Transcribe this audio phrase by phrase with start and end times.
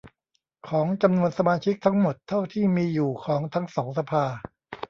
[0.69, 4.23] ของจำนวนสมาชิกทั้งหมดเท่าที่มีอยู่ของทั้งสองสภา